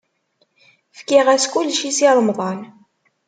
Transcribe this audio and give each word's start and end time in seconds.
Fkiɣ-as 0.97 1.45
kullec 1.51 1.81
i 1.89 1.91
Si 1.97 2.07
Remḍan. 2.17 2.59